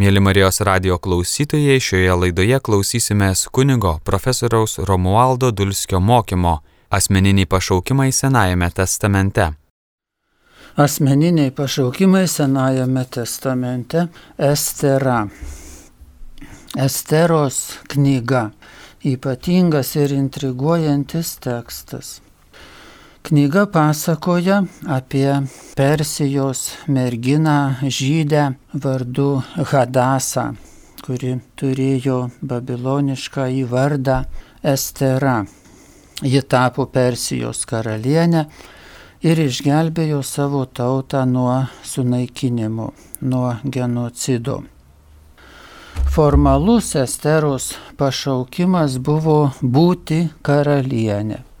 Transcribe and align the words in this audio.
Mėly 0.00 0.22
Marijos 0.24 0.62
radio 0.64 0.94
klausytojai, 0.96 1.74
šioje 1.76 2.14
laidoje 2.16 2.56
klausysimės 2.64 3.42
kunigo 3.52 3.90
profesoriaus 4.08 4.78
Romualdo 4.88 5.50
Dulskio 5.52 6.00
mokymo 6.00 6.52
Asmeniniai 6.88 7.44
pašaukimai 7.44 8.08
Senajame 8.08 8.70
testamente. 8.72 9.50
Asmeniniai 10.80 11.50
pašaukimai 11.52 12.24
Senajame 12.24 13.04
testamente 13.04 14.06
Estera. 14.38 15.26
Esteros 16.72 17.60
knyga. 17.92 18.46
Ypatingas 19.04 19.92
ir 20.00 20.16
intriguojantis 20.16 21.36
tekstas. 21.36 22.22
Knyga 23.22 23.66
pasakoja 23.66 24.64
apie 24.86 25.42
Persijos 25.76 26.70
merginą 26.88 27.74
žydę 27.82 28.52
vardu 28.74 29.42
Hadasą, 29.70 30.42
kuri 31.06 31.36
turėjo 31.54 32.16
babilonišką 32.42 33.44
įvardą 33.62 34.16
Estera. 34.72 35.36
Ji 36.22 36.42
tapo 36.42 36.88
Persijos 36.90 37.62
karalienė 37.70 38.42
ir 39.22 39.44
išgelbėjo 39.44 40.18
savo 40.26 40.64
tautą 40.66 41.22
nuo 41.26 41.60
sunaikinimo, 41.86 42.88
nuo 43.22 43.54
genocido. 43.62 44.58
Formalus 46.10 46.90
Esteros 46.98 47.70
pašaukimas 47.96 48.98
buvo 48.98 49.38
būti 49.62 50.24
karalienė. 50.42 51.51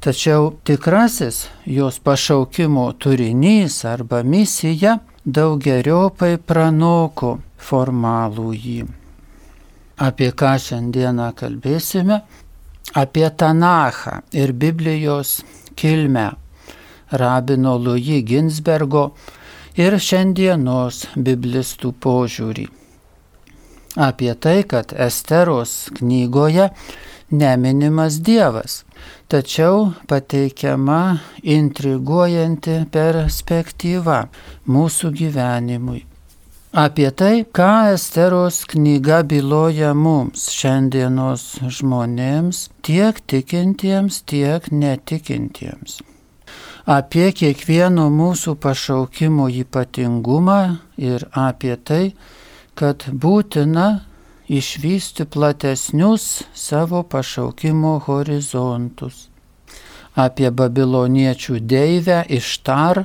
Tačiau 0.00 0.52
tikrasis 0.64 1.48
jos 1.66 1.98
pašaukimo 1.98 2.92
turinys 3.02 3.84
arba 3.84 4.22
misija 4.22 4.98
daug 5.26 5.58
geriopai 5.58 6.36
pranoko 6.38 7.32
formalų 7.58 8.52
jį. 8.54 8.82
Apie 9.98 10.30
ką 10.30 10.52
šiandieną 10.62 11.32
kalbėsime? 11.40 12.20
Apie 12.94 13.26
Tanachą 13.26 14.20
ir 14.32 14.52
Biblijos 14.54 15.40
kilmę 15.74 16.30
rabino 17.10 17.74
Louis 17.78 18.22
Ginsbergo 18.22 19.04
ir 19.74 19.98
šiandienos 19.98 21.08
biblistų 21.16 21.92
požiūrį. 21.98 22.68
Apie 23.98 24.30
tai, 24.38 24.62
kad 24.62 24.94
Esteros 24.94 25.88
knygoje 25.98 26.70
neminimas 27.30 28.20
Dievas, 28.24 28.82
tačiau 29.28 29.92
pateikiama 30.08 31.18
intriguojanti 31.42 32.84
perspektyva 32.92 34.22
mūsų 34.68 35.12
gyvenimui. 35.22 36.04
Apie 36.72 37.08
tai, 37.10 37.46
ką 37.48 37.94
Esteros 37.94 38.66
knyga 38.68 39.22
byloja 39.24 39.94
mums, 39.96 40.50
šiandienos 40.52 41.46
žmonėms, 41.64 42.68
tiek 42.84 43.16
tikintiems, 43.24 44.20
tiek 44.28 44.68
netikintiems. 44.68 46.02
Apie 46.88 47.30
kiekvieno 47.32 48.10
mūsų 48.12 48.54
pašaukimo 48.60 49.48
ypatingumą 49.64 50.60
ir 51.00 51.24
apie 51.32 51.74
tai, 51.76 52.12
kad 52.76 53.08
būtina 53.12 53.88
išvysti 54.48 55.24
platesnius 55.24 56.42
savo 56.54 57.02
pašaukimo 57.02 57.98
horizontus. 58.06 59.28
Apie 60.14 60.50
babiloniečių 60.50 61.60
deivę 61.60 62.24
ištar 62.28 63.04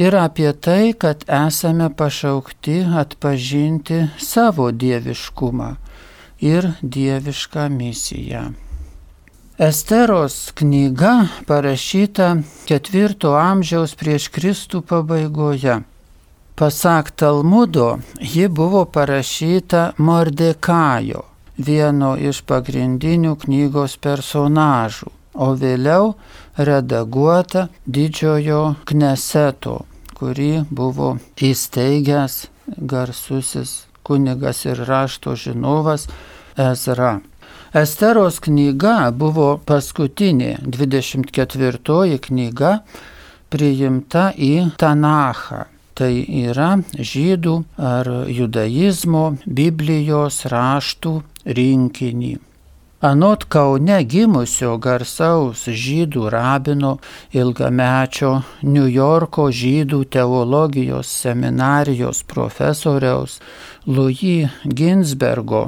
ir 0.00 0.16
apie 0.16 0.50
tai, 0.52 0.94
kad 0.98 1.24
esame 1.28 1.90
pašaukti 1.94 2.80
atpažinti 3.04 4.08
savo 4.18 4.70
dieviškumą 4.72 5.70
ir 6.40 6.72
dievišką 6.82 7.68
misiją. 7.68 8.50
Esteros 9.58 10.50
knyga 10.58 11.28
parašyta 11.46 12.36
ketvirto 12.66 13.36
amžiaus 13.38 13.92
prieš 13.94 14.30
Kristų 14.32 14.80
pabaigoje. 14.82 15.82
Pasak 16.62 17.10
Talmudo, 17.10 17.98
ji 18.20 18.48
buvo 18.48 18.84
parašyta 18.84 19.92
Mordekajo, 19.98 21.22
vieno 21.58 22.10
iš 22.14 22.38
pagrindinių 22.46 23.32
knygos 23.42 23.96
personažų, 23.98 25.10
o 25.34 25.48
vėliau 25.58 26.12
redaguota 26.54 27.64
didžiojo 27.96 28.60
kneseto, 28.92 29.74
kurį 30.14 30.52
buvo 30.70 31.16
įsteigęs 31.50 32.38
garsusis 32.94 33.74
kunigas 34.06 34.62
ir 34.70 34.84
rašto 34.86 35.34
žinovas 35.34 36.06
Ezra. 36.68 37.16
Esteros 37.74 38.38
knyga 38.46 39.10
buvo 39.10 39.50
paskutinė 39.66 40.54
24 40.62 42.22
knyga 42.30 42.72
priimta 43.50 44.30
į 44.38 44.54
Tanachą 44.78 45.71
Tai 45.94 46.12
yra 46.44 46.70
žydų 46.96 47.56
ar 47.76 48.08
judaizmo 48.32 49.26
Biblijos 49.44 50.44
raštų 50.52 51.18
rinkinį. 51.58 52.32
Anot 53.02 53.44
Kaune 53.50 53.96
gimusio 54.06 54.76
garsaus 54.78 55.64
žydų 55.66 56.28
rabino 56.30 56.92
ilgamečio 57.34 58.30
New 58.62 58.86
Yorko 58.86 59.48
žydų 59.50 60.04
teologijos 60.16 61.10
seminarijos 61.24 62.22
profesoriaus 62.30 63.40
Louis 63.86 64.54
Ginsbergo 64.62 65.64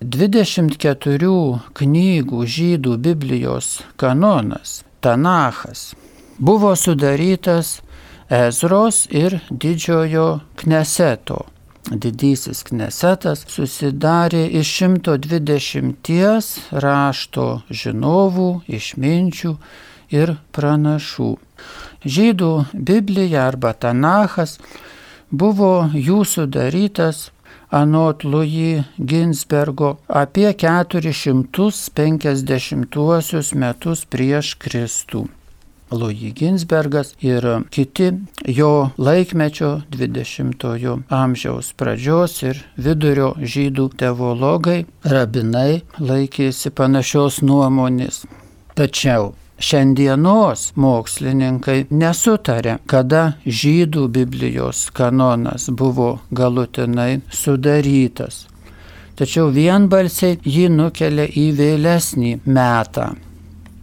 24 0.00 1.32
knygų 1.80 2.46
žydų 2.58 2.94
Biblijos 3.08 3.72
kanonas 3.98 4.84
Tanachas 5.02 5.90
buvo 6.38 6.76
sudarytas 6.76 7.80
Ezros 8.30 9.06
ir 9.10 9.40
didžiojo 9.50 10.40
kneseto. 10.56 11.44
Didysis 11.90 12.62
knesetas 12.68 13.42
susidarė 13.50 14.44
iš 14.60 14.70
120 14.82 16.58
rašto 16.84 17.62
žinovų, 17.70 18.62
išminčių 18.70 19.56
ir 20.14 20.36
pranašų. 20.54 21.38
Žydų 22.06 22.64
Biblija 22.72 23.48
arba 23.48 23.72
Tanachas 23.74 24.58
buvo 25.30 25.90
jų 25.90 26.24
sudarytas 26.24 27.30
anot 27.70 28.24
Louis 28.24 28.82
Ginsbergo 28.98 29.96
apie 30.06 30.54
450 30.54 33.54
metus 33.54 34.04
prieš 34.06 34.54
Kristų. 34.62 35.39
Louis 35.90 36.32
Ginsbergas 36.36 37.14
ir 37.20 37.46
kiti 37.70 38.12
jo 38.46 38.90
laikmečio 38.98 39.82
20-ojo 39.90 40.98
amžiaus 41.08 41.72
pradžios 41.76 42.38
ir 42.42 42.62
vidurio 42.76 43.32
žydų 43.40 43.90
teologai, 44.00 44.84
rabinai 45.04 45.82
laikėsi 45.98 46.70
panašios 46.70 47.42
nuomonės. 47.42 48.24
Tačiau 48.78 49.32
Šiandienos 49.60 50.70
mokslininkai 50.80 51.82
nesutarė, 51.92 52.78
kada 52.88 53.34
žydų 53.44 54.06
Biblijos 54.14 54.86
kanonas 54.96 55.68
buvo 55.68 56.14
galutinai 56.32 57.20
sudarytas. 57.28 58.46
Tačiau 59.20 59.50
vienbalsiai 59.52 60.38
jį 60.48 60.70
nukelia 60.72 61.28
į 61.28 61.50
vėlesnį 61.58 62.38
metą 62.48 63.10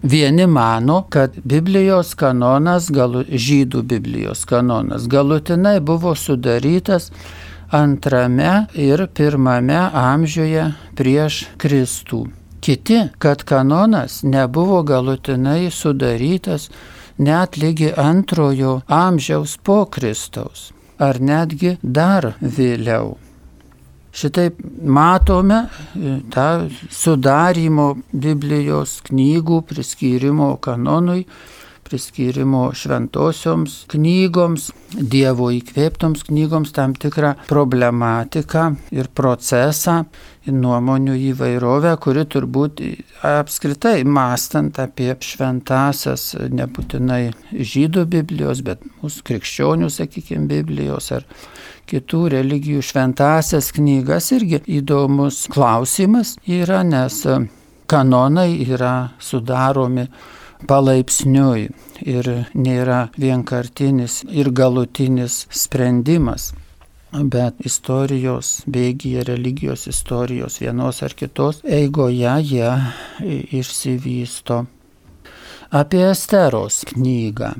Vieni 0.09 0.47
mano, 0.47 1.05
kad 1.09 1.31
Biblijos 1.43 2.13
kanonas, 2.15 2.85
galu, 2.95 3.25
žydų 3.27 3.81
Biblijos 3.91 4.45
kanonas 4.47 5.09
galutinai 5.11 5.81
buvo 5.83 6.13
sudarytas 6.15 7.09
antrame 7.75 8.53
ir 8.71 9.03
pirmame 9.11 9.81
amžiuje 9.91 10.63
prieš 10.95 11.41
Kristų. 11.59 12.21
Kiti, 12.63 13.01
kad 13.19 13.43
kanonas 13.43 14.21
nebuvo 14.23 14.79
galutinai 14.87 15.67
sudarytas 15.75 16.69
net 17.17 17.59
lygi 17.59 17.91
antrojo 17.91 18.79
amžiaus 18.87 19.59
po 19.59 19.83
Kristaus, 19.91 20.69
ar 20.99 21.19
netgi 21.19 21.75
dar 21.83 22.37
vėliau. 22.39 23.17
Šitaip 24.17 24.57
matome 24.81 25.59
e, 25.67 26.15
tą 26.33 26.47
sudarimo 26.89 27.91
Biblijos 28.11 28.97
knygų 29.05 29.61
priskyrimo 29.69 30.55
kanonui 30.63 31.27
priskyrimo 31.87 32.67
šventosioms 32.77 33.85
knygoms, 33.93 34.71
Dievo 34.87 35.49
įkvėptoms 35.51 36.21
knygoms 36.29 36.71
tam 36.75 36.93
tikrą 36.95 37.33
problematiką 37.49 38.69
ir 38.95 39.09
procesą, 39.11 40.03
nuomonių 40.47 41.15
įvairovę, 41.33 41.91
kuri 41.99 42.23
turbūt 42.29 42.81
apskritai 43.27 44.05
mastant 44.07 44.79
apie 44.79 45.11
šventasias, 45.19 46.29
nebūtinai 46.55 47.33
žydų 47.51 48.05
Biblijos, 48.13 48.63
bet 48.63 48.83
mūsų 49.01 49.25
krikščionių, 49.27 49.91
sakykime, 49.91 50.47
Biblijos 50.47 51.11
ar 51.15 51.27
kitų 51.87 52.23
religijų 52.35 52.83
šventasias 52.83 53.71
knygas 53.75 54.31
irgi 54.35 54.61
įdomus 54.79 55.45
klausimas 55.51 56.35
yra, 56.47 56.83
nes 56.83 57.21
kanonai 57.87 58.51
yra 58.67 59.13
sudaromi 59.23 60.07
palaipsniui 60.65 61.67
ir 62.01 62.29
nėra 62.55 63.07
vienkartinis 63.19 64.23
ir 64.29 64.49
galutinis 64.51 65.45
sprendimas. 65.51 66.53
Bet 67.11 67.61
istorijos 67.65 68.63
bėgyje, 68.67 69.23
religijos 69.29 69.87
istorijos 69.87 70.59
vienos 70.61 70.99
ar 71.05 71.15
kitos 71.15 71.61
eigoje 71.63 72.33
jie 72.43 72.71
išsivysto. 73.59 74.65
Apie 75.71 76.03
Esteros 76.09 76.83
knygą. 76.91 77.53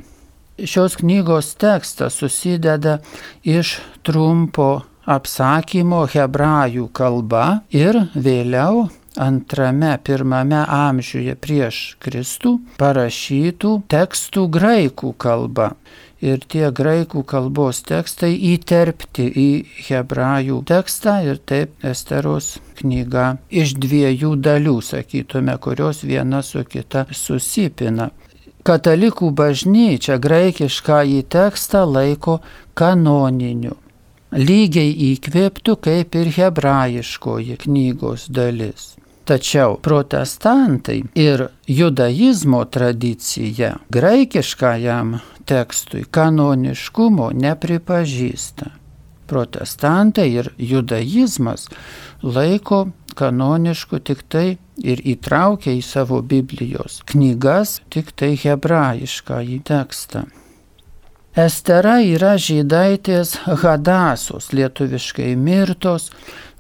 Šios 0.58 0.98
knygos 1.00 1.54
tekstas 1.60 2.18
susideda 2.20 2.98
iš 3.46 3.78
trumpo 4.04 4.82
apsakymo 5.08 6.04
hebrajų 6.12 6.90
kalba 6.98 7.44
ir 7.72 8.00
vėliau 8.16 8.88
antrame, 9.18 9.98
pirmame 10.04 10.60
amžiuje 10.64 11.36
prieš 11.42 11.78
Kristų 12.04 12.58
parašytų 12.80 13.72
tekstų 13.92 14.46
graikų 14.58 15.14
kalba. 15.22 15.72
Ir 16.22 16.42
tie 16.50 16.72
graikų 16.74 17.22
kalbos 17.30 17.84
tekstai 17.86 18.32
įterpti 18.54 19.28
į 19.30 19.50
hebrajų 19.88 20.64
tekstą 20.66 21.20
ir 21.30 21.38
taip 21.38 21.86
Esteros 21.86 22.56
knyga 22.80 23.36
iš 23.54 23.76
dviejų 23.78 24.34
dalių, 24.42 24.80
sakytume, 24.82 25.58
kurios 25.62 26.02
viena 26.02 26.42
su 26.42 26.66
kita 26.66 27.06
susipina. 27.14 28.10
Katalikų 28.66 29.30
bažnyčia 29.32 30.18
graikišką 30.18 31.04
į 31.20 31.20
tekstą 31.30 31.86
laiko 31.86 32.40
kanoniniu 32.74 33.78
lygiai 34.32 34.92
įkvėptų 35.14 35.76
kaip 35.80 36.16
ir 36.20 36.32
hebrajiškoji 36.36 37.58
knygos 37.64 38.28
dalis. 38.30 38.97
Tačiau 39.28 39.76
protestantai 39.84 41.02
ir 41.16 41.48
judaizmo 41.68 42.62
tradicija 42.66 43.74
graikiškajam 43.90 45.18
tekstui 45.46 46.06
kanoniškumo 46.12 47.28
nepripažįsta. 47.36 48.70
Protestantai 49.28 50.30
ir 50.32 50.50
judaizmas 50.58 51.68
laiko 52.24 52.86
kanonišku 53.20 54.00
tik 54.00 54.24
tai 54.32 54.48
ir 54.80 55.04
įtraukia 55.04 55.76
į 55.76 55.84
savo 55.84 56.22
Biblijos 56.22 57.02
knygas 57.12 57.82
tik 57.92 58.16
tai 58.16 58.36
hebrajišką 58.40 59.44
į 59.44 59.64
tekstą. 59.68 60.24
Estera 61.38 62.00
yra 62.02 62.32
žydaitės 62.42 63.36
Hadasos, 63.62 64.48
lietuviškai 64.58 65.36
mirtos, 65.38 66.08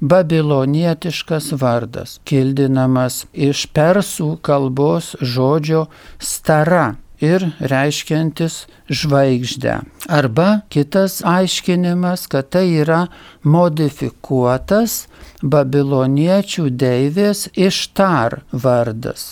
babilonietiškas 0.06 1.48
vardas, 1.58 2.20
kildinamas 2.30 3.24
iš 3.34 3.64
persų 3.74 4.36
kalbos 4.46 5.16
žodžio 5.18 5.88
stara 6.22 6.92
ir 7.18 7.48
reiškiantis 7.58 8.68
žvaigždę. 8.86 9.80
Arba 10.14 10.62
kitas 10.70 11.24
aiškinimas, 11.26 12.30
kad 12.30 12.54
tai 12.54 12.68
yra 12.86 13.08
modifikuotas 13.42 15.08
babiloniečių 15.42 16.70
deivės 16.70 17.48
ištar 17.58 18.44
vardas. 18.54 19.32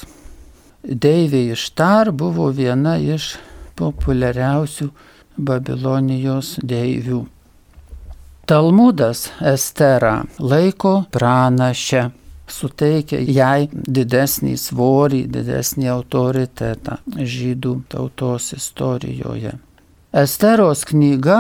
Deivė 0.81 1.51
ištar 1.53 2.09
buvo 2.09 2.50
viena 2.50 2.97
iš 2.97 3.36
populiariausių 3.77 4.89
Babilonijos 5.38 6.56
deivių. 6.64 7.26
Talmudas 8.46 9.32
Esterą 9.42 10.24
laiko 10.40 11.04
pranašę, 11.12 12.10
suteikia 12.48 13.20
jai 13.26 13.68
didesnį 13.74 14.54
svorį, 14.62 15.24
didesnį 15.34 15.90
autoritetą 15.96 17.00
žydų 17.18 17.74
tautos 17.90 18.52
istorijoje. 18.54 19.56
Esteros 20.16 20.86
knyga 20.88 21.40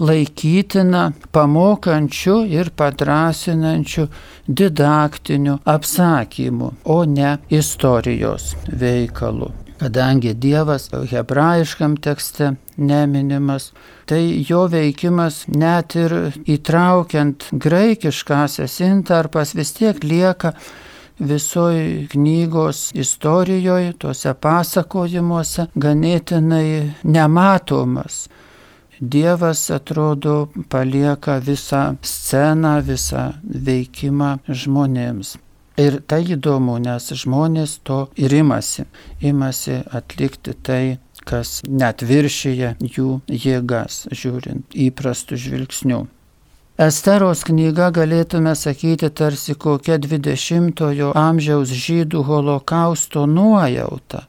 laikytina 0.00 1.02
pamokančiu 1.34 2.38
ir 2.48 2.70
padrasinančiu 2.76 4.06
didaktiniu 4.48 5.58
apsakymu, 5.74 6.70
o 6.84 7.04
ne 7.04 7.36
istorijos 7.50 8.54
veikalu 8.70 9.52
kadangi 9.84 10.32
Dievas 10.34 10.88
hebrajiškam 11.10 11.96
tekste 11.96 12.54
neminimas, 12.76 13.72
tai 14.08 14.44
jo 14.48 14.62
veikimas 14.72 15.42
net 15.48 15.92
ir 16.00 16.14
įtraukiant 16.48 17.44
graikiškasias 17.66 18.78
intarpas 18.86 19.52
vis 19.58 19.74
tiek 19.76 20.00
lieka 20.04 20.54
visoji 21.18 22.08
knygos 22.14 22.80
istorijoje, 22.96 23.92
tuose 24.00 24.32
pasakojimuose 24.46 25.68
ganėtinai 25.76 26.66
nematomas. 27.04 28.24
Dievas 29.00 29.66
atrodo 29.74 30.48
palieka 30.72 31.42
visą 31.44 31.86
sceną, 32.00 32.78
visą 32.88 33.32
veikimą 33.44 34.38
žmonėms. 34.48 35.36
Ir 35.80 35.98
tai 36.06 36.22
įdomu, 36.36 36.76
nes 36.78 37.08
žmonės 37.18 37.80
to 37.82 38.04
ir 38.14 38.30
imasi. 38.30 38.84
Imasi 39.18 39.80
atlikti 39.90 40.54
tai, 40.54 40.98
kas 41.26 41.62
net 41.66 42.04
viršyje 42.06 42.76
jų 42.78 43.08
jėgas, 43.26 44.04
žiūrint 44.14 44.76
įprastų 44.86 45.40
žvilgsnių. 45.46 46.04
Esteros 46.84 47.44
knyga 47.46 47.92
galėtume 47.94 48.54
sakyti 48.58 49.10
tarsi 49.10 49.54
kokia 49.54 49.98
20-ojo 50.02 51.12
amžiaus 51.18 51.70
žydų 51.70 52.22
holokausto 52.26 53.26
nuojauta 53.30 54.24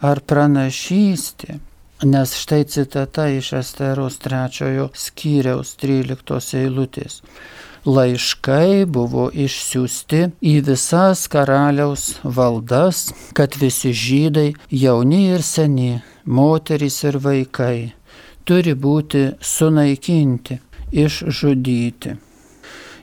ar 0.00 0.20
pranašystė. 0.20 1.58
Nes 2.02 2.32
štai 2.34 2.64
citata 2.66 3.28
iš 3.30 3.52
Esteros 3.60 4.16
trečiojo 4.24 4.88
skyriaus 4.98 5.76
13 5.78 6.64
eilutės 6.64 7.20
laiškai 7.86 8.84
buvo 8.86 9.28
išsiųsti 9.34 10.22
į 10.52 10.54
visas 10.66 11.26
karaliaus 11.32 12.18
valdas, 12.22 13.08
kad 13.34 13.56
visi 13.58 13.92
žydai, 13.92 14.52
jauni 14.70 15.24
ir 15.34 15.42
seni, 15.42 16.02
moterys 16.24 17.02
ir 17.08 17.18
vaikai, 17.22 17.94
turi 18.44 18.74
būti 18.74 19.32
sunaikinti, 19.40 20.60
išžudyti. 20.92 22.18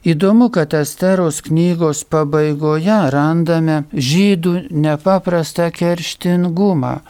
Įdomu, 0.07 0.47
kad 0.47 0.73
Esteros 0.73 1.41
knygos 1.43 2.05
pabaigoje 2.07 3.01
randame 3.11 3.81
žydų 3.91 4.69
nepaprastą 4.71 5.67
kerštingumą, 5.75 7.01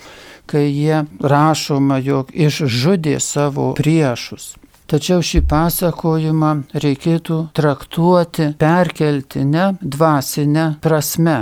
kai 0.49 0.65
jie 0.73 1.03
rašoma, 1.21 1.99
jog 2.01 2.33
išžudė 2.33 3.19
savo 3.21 3.75
priešus. 3.77 4.55
Tačiau 4.89 5.21
šį 5.21 5.43
pasakojimą 5.45 6.51
reikėtų 6.81 7.35
traktuoti, 7.53 8.47
perkelti 8.57 9.43
ne 9.45 9.67
dvasinę 9.81 10.63
prasme, 10.81 11.35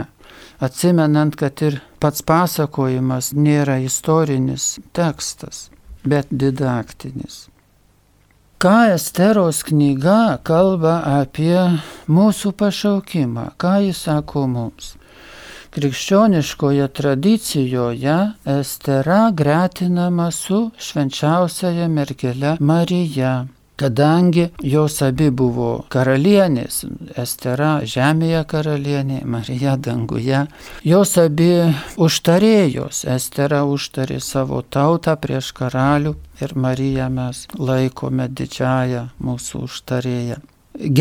atsimenant, 0.60 1.38
kad 1.39 1.63
ir 1.63 1.77
pats 2.04 2.25
pasakojimas 2.27 3.32
nėra 3.32 3.77
istorinis 3.86 4.74
tekstas, 4.92 5.70
bet 6.04 6.27
didaktinis. 6.27 7.46
Ką 8.60 8.75
Esteros 8.98 9.63
knyga 9.63 10.42
kalba 10.44 10.98
apie 11.22 11.56
mūsų 12.12 12.51
pašaukimą, 12.58 13.51
ką 13.62 13.74
jis 13.86 14.04
sako 14.10 14.48
mums? 14.51 14.96
Krikščioniškoje 15.77 16.88
tradicijoje 16.88 18.15
Estera 18.46 19.31
gretinama 19.31 20.31
su 20.31 20.72
švenčiausiaja 20.77 21.88
mergele 21.88 22.57
Marija. 22.60 23.46
Kadangi 23.77 24.48
jos 24.62 24.96
abi 25.05 25.27
buvo 25.29 25.67
karalienės, 25.93 26.79
Estera 27.24 27.69
žemėje 27.86 28.41
karalienė, 28.50 29.19
Marija 29.29 29.75
danguje, 29.77 30.41
jos 30.81 31.13
abi 31.22 31.51
užtarėjos, 32.07 33.05
Estera 33.19 33.62
užtarė 33.69 34.17
savo 34.17 34.63
tautą 34.65 35.13
prieš 35.22 35.53
karalių 35.62 36.15
ir 36.41 36.57
Mariją 36.57 37.12
mes 37.22 37.46
laikome 37.53 38.31
didžiąją 38.34 39.10
mūsų 39.22 39.67
užtarėją. 39.69 40.41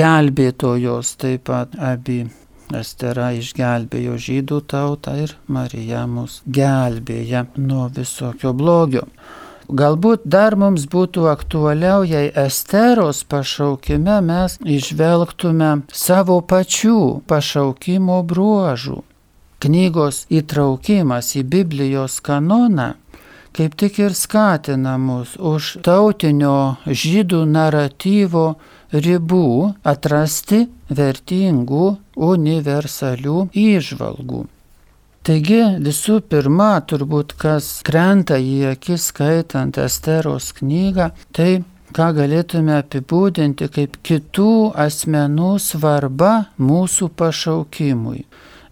Gelbėtojos 0.00 1.16
taip 1.16 1.48
pat 1.48 1.80
abi 1.80 2.26
Estera 2.74 3.30
išgelbėjo 3.36 4.16
žydų 4.18 4.60
tautą 4.66 5.14
ir 5.22 5.36
Marija 5.46 6.06
mus 6.10 6.40
gelbėja 6.46 7.46
nuo 7.56 7.86
visokio 7.94 8.50
blogio. 8.56 9.04
Galbūt 9.66 10.26
dar 10.30 10.56
mums 10.58 10.86
būtų 10.90 11.26
aktualiau, 11.30 12.02
jei 12.06 12.30
Esteros 12.30 13.24
pašaukime 13.26 14.20
mes 14.22 14.58
išvelgtume 14.62 15.70
savo 15.92 16.40
pačių 16.42 17.22
pašaukimo 17.26 18.20
bruožų. 18.22 19.00
Knygos 19.62 20.26
įtraukimas 20.30 21.32
į 21.38 21.42
Biblijos 21.54 22.20
kanoną 22.20 22.94
kaip 23.56 23.76
tik 23.80 23.98
ir 23.98 24.14
skatina 24.14 24.96
mus 25.00 25.36
už 25.40 25.78
tautinio 25.86 26.76
žydų 26.84 27.44
naratyvo 27.48 28.46
ribų 28.92 29.46
atrasti 29.92 30.66
vertingų 30.98 31.86
universalių 32.16 33.48
įžvalgų. 33.52 34.42
Taigi 35.26 35.62
visų 35.82 36.20
pirma, 36.30 36.76
turbūt 36.86 37.34
kas 37.40 37.80
krenta 37.86 38.36
į 38.38 38.76
akis 38.76 39.08
skaitant 39.10 39.78
Esteros 39.82 40.52
knygą, 40.54 41.08
tai 41.34 41.64
ką 41.96 42.12
galėtume 42.14 42.76
apibūdinti 42.78 43.66
kaip 43.74 43.98
kitų 44.06 44.52
asmenų 44.86 45.56
svarba 45.62 46.32
mūsų 46.62 47.10
pašaukimui. 47.18 48.22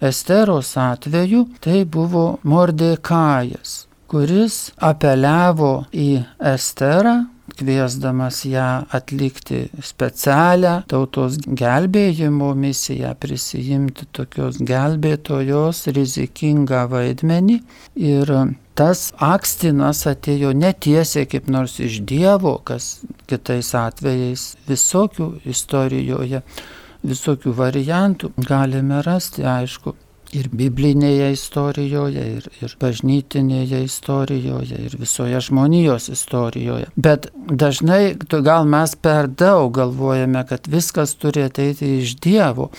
Esteros 0.04 0.74
atveju 0.78 1.46
tai 1.64 1.82
buvo 1.84 2.38
Mordekajas, 2.46 3.86
kuris 4.10 4.68
apeliavo 4.78 5.86
į 5.90 6.10
Esterą, 6.54 7.16
kviesdamas 7.58 8.42
ją 8.48 8.68
atlikti 8.94 9.64
specialią 9.82 10.74
tautos 10.90 11.38
gelbėjimo 11.46 12.52
misiją, 12.58 13.14
prisijimti 13.20 14.08
tokios 14.12 14.60
gelbėtojos 14.60 15.86
rizikingą 15.96 16.84
vaidmenį. 16.92 17.58
Ir 17.96 18.32
tas 18.78 19.08
akstinas 19.22 20.04
atėjo 20.10 20.54
netiesiai 20.58 21.28
kaip 21.30 21.50
nors 21.50 21.78
iš 21.82 22.00
Dievo, 22.08 22.58
kas 22.66 23.04
kitais 23.30 23.74
atvejais 23.78 24.54
visokių 24.68 25.30
istorijoje, 25.50 26.42
visokių 27.04 27.52
variantų 27.58 28.32
galime 28.48 29.02
rasti, 29.04 29.44
aišku 29.44 29.94
ir 30.34 30.48
biblinėje 30.52 31.30
istorijoje, 31.34 32.24
ir, 32.38 32.48
ir 32.62 32.74
bažnytinėje 32.80 33.82
istorijoje, 33.86 34.80
ir 34.88 34.96
visoje 35.00 35.40
žmonijos 35.48 36.10
istorijoje. 36.12 36.90
Bet 36.96 37.30
dažnai 37.34 38.16
gal 38.18 38.68
mes 38.68 38.96
per 38.96 39.28
daug 39.28 39.72
galvojame, 39.76 40.44
kad 40.48 40.68
viskas 40.70 41.14
turi 41.20 41.46
ateiti 41.46 41.98
iš 42.00 42.16
Dievo, 42.24 42.70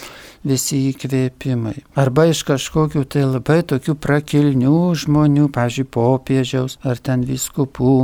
visi 0.45 0.81
įkvėpimai. 0.91 1.77
Arba 1.97 2.27
iš 2.31 2.43
kažkokių 2.47 3.05
tai 3.09 3.25
labai 3.25 3.61
tokių 3.65 3.97
prakilnių 4.01 4.77
žmonių, 5.05 5.49
pažiūrėjau, 5.55 5.91
popiežiaus 5.95 6.77
ar 6.85 7.01
ten 7.03 7.25
viskupų 7.27 7.95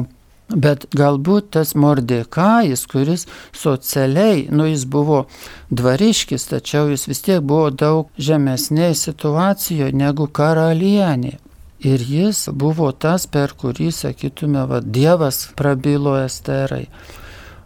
Bet 0.52 0.90
galbūt 0.92 1.54
tas 1.56 1.76
Mordekajus, 1.80 2.84
kuris 2.92 3.24
socialiai, 3.56 4.50
nu 4.52 4.66
jis 4.68 4.84
buvo 4.84 5.26
dvariškis, 5.72 6.50
tačiau 6.50 6.90
jis 6.92 7.08
vis 7.08 7.24
tiek 7.24 7.40
buvo 7.40 7.70
daug 7.72 8.10
žemesnėje 8.20 8.98
situacijoje 9.06 9.96
negu 9.96 10.28
karalienė. 10.28 11.38
Ir 11.82 12.04
jis 12.06 12.44
buvo 12.54 12.92
tas, 12.92 13.26
per 13.26 13.56
kurį, 13.58 13.90
sakytume, 13.96 14.68
va, 14.70 14.82
Dievas 14.84 15.48
prabilo 15.58 16.14
esterai. 16.20 16.86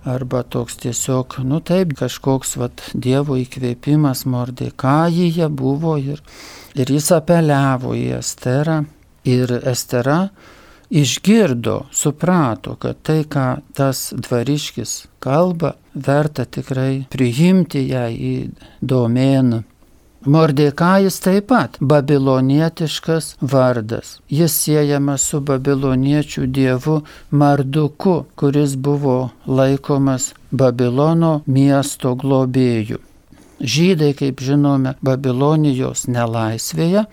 Arba 0.05 0.43
toks 0.43 0.77
tiesiog, 0.83 1.39
nu 1.43 1.59
taip, 1.65 1.95
kažkoks 1.97 2.55
va, 2.61 2.69
Dievo 2.93 3.35
įkvėpimas 3.41 4.23
Mordekajyje 4.29 5.49
buvo 5.49 5.97
ir, 5.97 6.21
ir 6.77 6.93
jis 6.93 7.09
apeliavo 7.17 7.95
į 7.97 8.11
esterą. 8.21 8.83
Ir 9.25 9.49
estera 9.65 10.29
išgirdo, 10.89 11.85
suprato, 11.91 12.75
kad 12.75 13.01
tai, 13.01 13.23
ką 13.23 13.47
tas 13.73 14.09
dvariškis 14.15 15.05
kalba, 15.19 15.75
verta 15.93 16.45
tikrai 16.45 17.05
priimti 17.09 17.87
ją 17.89 18.09
į 18.11 18.35
domeną. 18.81 19.63
Mordekajus 20.25 21.19
taip 21.21 21.51
pat 21.51 21.75
babilonietiškas 21.79 23.35
vardas. 23.41 24.15
Jis 24.29 24.55
siejamas 24.57 25.27
su 25.29 25.37
babiloniečių 25.45 26.47
dievu 26.49 26.95
Marduku, 27.29 28.23
kuris 28.35 28.73
buvo 28.75 29.29
laikomas 29.45 30.31
Babilono 30.49 31.43
miesto 31.45 32.15
globėjų. 32.17 32.97
Žydai, 33.61 34.11
kaip 34.17 34.41
žinome, 34.41 34.95
Babilonijos 35.05 36.07
nelaisvėje 36.09 37.05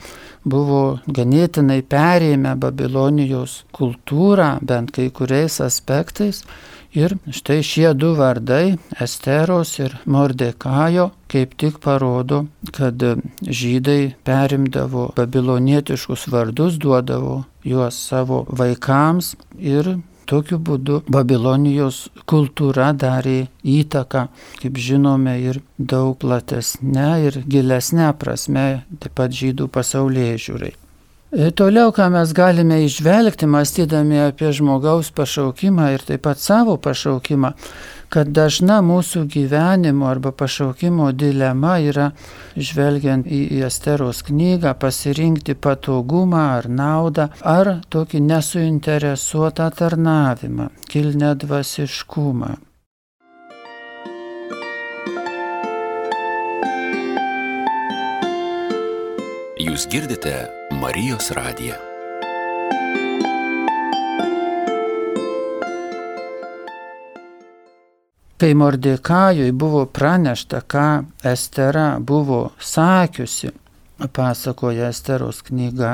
buvo 0.45 1.01
ganėtinai 1.07 1.81
perėmę 1.83 2.55
Babilonijos 2.61 3.63
kultūrą, 3.77 4.59
bent 4.63 4.93
kai 4.95 5.11
kuriais 5.15 5.61
aspektais. 5.65 6.43
Ir 6.93 7.15
štai 7.33 7.63
šie 7.65 7.95
du 7.97 8.11
vardai, 8.19 8.77
Esteros 9.01 9.79
ir 9.81 9.95
Mordekajo, 10.05 11.07
kaip 11.33 11.55
tik 11.57 11.79
parodo, 11.81 12.43
kad 12.77 13.01
žydai 13.41 14.13
perimdavo 14.29 15.07
babilonietiškus 15.17 16.27
vardus, 16.29 16.77
duodavo 16.77 17.45
juos 17.65 17.97
savo 17.97 18.43
vaikams 18.53 19.33
ir 19.57 19.95
Tokiu 20.31 20.59
būdu 20.63 21.01
Babilonijos 21.13 22.05
kultūra 22.31 22.93
darė 22.95 23.49
įtaką, 23.67 24.29
kaip 24.63 24.79
žinome, 24.79 25.35
ir 25.43 25.61
daug 25.79 26.15
platesnė 26.23 27.11
ir 27.27 27.43
gilesnė 27.49 28.13
prasme, 28.19 28.85
taip 29.03 29.19
pat 29.19 29.35
žydų 29.35 29.69
pasaulyje 29.73 30.39
žiūrai. 30.47 30.73
Ir 31.33 31.49
e, 31.49 31.53
toliau, 31.57 31.89
ką 31.97 32.11
mes 32.13 32.35
galime 32.37 32.83
išvelgti, 32.85 33.49
mąstydami 33.49 34.19
apie 34.27 34.51
žmogaus 34.53 35.09
pašaukimą 35.17 35.87
ir 35.95 36.05
taip 36.05 36.27
pat 36.27 36.43
savo 36.43 36.77
pašaukimą, 36.77 37.55
kad 38.13 38.29
dažna 38.37 38.81
mūsų 38.85 39.25
gyvenimo 39.33 40.09
arba 40.11 40.33
pašaukimo 40.37 41.09
dilema 41.17 41.79
yra, 41.81 42.11
žvelgiant 42.57 43.27
į 43.27 43.63
Esteros 43.67 44.21
knygą, 44.27 44.75
pasirinkti 44.83 45.57
patogumą 45.57 46.43
ar 46.59 46.69
naudą, 46.69 47.31
ar 47.41 47.79
tokį 47.93 48.21
nesuinteresuotą 48.27 49.71
tarnavimą, 49.79 50.69
kilnę 50.93 51.33
dvasiškumą. 51.45 52.53
Jūs 59.63 59.87
girdite 59.89 60.35
Marijos 60.83 61.31
radiją. 61.39 61.92
Kai 68.43 68.55
Mordekajui 68.55 69.53
buvo 69.53 69.85
pranešta, 69.87 70.61
ką 70.67 71.05
Estera 71.23 71.99
buvo 72.01 72.51
sakiusi, 72.59 73.53
pasakoja 74.13 74.89
Esteros 74.91 75.45
knyga, 75.47 75.93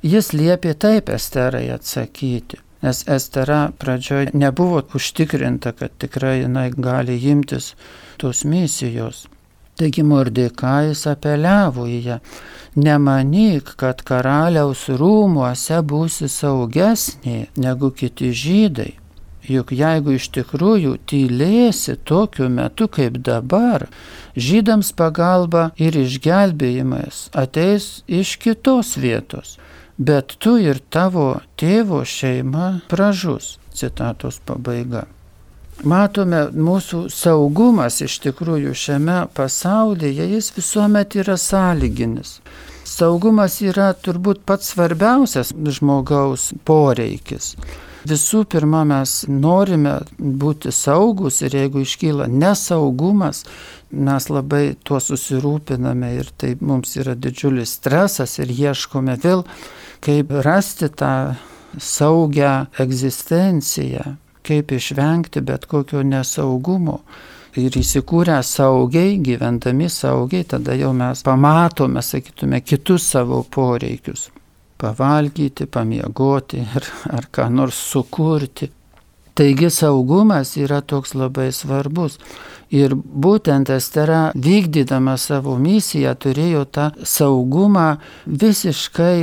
jis 0.00 0.30
liepė 0.32 0.72
taip 0.84 1.10
Esterai 1.12 1.66
atsakyti. 1.74 2.62
Nes 2.80 3.02
Estera 3.16 3.58
pradžioje 3.78 4.32
nebuvo 4.32 4.80
užtikrinta, 4.96 5.74
kad 5.76 5.92
tikrai 6.00 6.38
jinai 6.38 6.70
gali 6.72 7.18
imtis 7.34 7.74
tos 8.16 8.40
misijos. 8.48 9.26
Taigi 9.76 10.00
Mordekajus 10.00 11.04
apeliavo 11.12 11.84
į 11.92 12.00
ją. 12.08 12.18
Nemanyk, 12.80 13.76
kad 13.76 14.00
karaliaus 14.00 14.88
rūmuose 14.88 15.84
būsi 15.84 16.32
saugesnė 16.40 17.38
negu 17.60 17.92
kiti 17.92 18.32
žydai. 18.32 18.94
Juk 19.48 19.72
jeigu 19.74 20.14
iš 20.18 20.28
tikrųjų 20.36 20.96
tylėsi 21.10 21.96
tokiu 22.06 22.46
metu 22.52 22.86
kaip 22.86 23.18
dabar, 23.26 23.88
žydams 24.38 24.92
pagalba 24.94 25.70
ir 25.76 25.98
išgelbėjimas 25.98 27.24
ateis 27.34 27.88
iš 28.06 28.36
kitos 28.42 28.94
vietos, 29.02 29.56
bet 29.98 30.36
tu 30.38 30.58
ir 30.62 30.78
tavo 30.90 31.40
tėvo 31.58 32.04
šeima 32.06 32.68
pražus. 32.92 33.56
Citatos 33.74 34.38
pabaiga 34.46 35.06
matome 35.84 36.44
mūsų 36.54 37.06
saugumas 37.10 38.00
iš 38.04 38.18
tikrųjų 38.26 38.74
šiame 38.76 39.22
pasaulyje, 39.34 40.26
jis 40.36 40.52
visuomet 40.56 41.16
yra 41.18 41.36
sąlyginis. 41.40 42.38
Saugumas 42.86 43.60
yra 43.64 43.92
turbūt 43.94 44.42
pats 44.46 44.72
svarbiausias 44.72 45.52
žmogaus 45.54 46.50
poreikis. 46.68 47.54
Visų 48.02 48.42
pirma, 48.50 48.82
mes 48.88 49.22
norime 49.30 50.00
būti 50.18 50.72
saugus 50.74 51.38
ir 51.46 51.54
jeigu 51.54 51.84
iškyla 51.84 52.26
nesaugumas, 52.26 53.44
mes 53.94 54.26
labai 54.32 54.74
tuo 54.82 54.98
susirūpiname 54.98 56.10
ir 56.16 56.32
tai 56.36 56.56
mums 56.60 56.96
yra 56.98 57.14
didžiulis 57.14 57.76
stresas 57.78 58.40
ir 58.42 58.50
ieškome 58.50 59.14
vėl, 59.22 59.44
kaip 60.02 60.34
rasti 60.42 60.90
tą 60.90 61.12
saugią 61.78 62.66
egzistenciją, 62.82 64.16
kaip 64.42 64.74
išvengti 64.74 65.44
bet 65.46 65.70
kokio 65.70 66.02
nesaugumo. 66.02 67.00
ir 67.56 67.74
įsikūrę 67.76 68.38
saugiai, 68.42 69.18
gyvendami 69.20 69.90
saugiai, 69.92 70.44
tada 70.48 70.72
jau 70.72 70.94
mes 70.96 71.20
pamatome, 71.22 72.00
sakytume, 72.00 72.62
kitus 72.64 73.10
savo 73.12 73.42
poreikius. 73.44 74.30
Pavalgyti, 74.82 75.68
pamiegoti 75.70 76.62
ar, 76.74 76.88
ar 77.16 77.28
ką 77.32 77.48
nors 77.54 77.78
sukurti. 77.92 78.70
Taigi 79.32 79.70
saugumas 79.72 80.56
yra 80.60 80.82
toks 80.84 81.14
labai 81.16 81.48
svarbus. 81.56 82.18
Ir 82.72 82.92
būtent 82.96 83.70
Estera 83.72 84.30
vykdydama 84.36 85.14
savo 85.20 85.54
misiją 85.60 86.12
turėjo 86.20 86.66
tą 86.72 86.90
saugumą 87.04 87.86
visiškai 88.26 89.16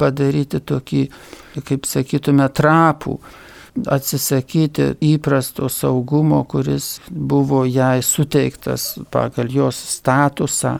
padaryti 0.00 0.60
tokį, 0.64 1.04
kaip 1.68 1.88
sakytume, 1.88 2.48
trapų 2.56 3.18
atsisakyti 3.86 4.90
įprasto 5.12 5.68
saugumo, 5.72 6.42
kuris 6.44 6.98
buvo 7.10 7.64
jai 7.68 8.02
suteiktas 8.04 8.94
pagal 9.12 9.52
jos 9.52 9.78
statusą, 9.94 10.78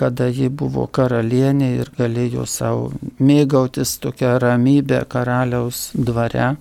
kada 0.00 0.30
ji 0.32 0.48
buvo 0.48 0.86
karalienė 0.98 1.70
ir 1.82 1.90
galėjo 1.98 2.46
savo 2.48 2.88
mėgautis 3.30 3.98
tokią 4.04 4.38
ramybę 4.44 5.02
karaliaus 5.12 5.90
dvare 5.94 6.54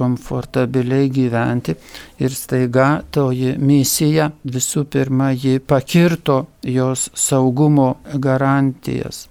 komfortabiliai 0.00 1.08
gyventi 1.12 1.74
ir 2.24 2.36
staiga 2.36 2.88
toji 3.16 3.56
misija 3.70 4.30
visų 4.56 4.84
pirma 4.92 5.32
ji 5.32 5.58
pakirto 5.72 6.38
jos 6.76 7.08
saugumo 7.26 7.90
garantijas. 8.28 9.29